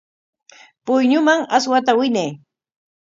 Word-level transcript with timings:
Puyñuman 0.85 1.39
aswata 1.57 1.91
winay. 1.99 2.31